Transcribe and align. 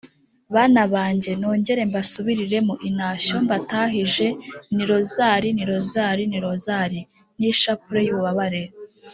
bana 0.55 0.83
banjye 0.93 1.31
nongere 1.41 1.81
mbasubiriremo 1.89 2.73
intashyo 2.87 3.35
mbatahije 3.45 4.27
ni 4.75 4.83
rozari, 4.89 5.49
ni 5.57 5.63
rozari, 5.71 6.23
ni 6.31 6.37
rozari 6.45 6.99
n’ishapule 7.39 7.99
y’ububabare 8.07 8.63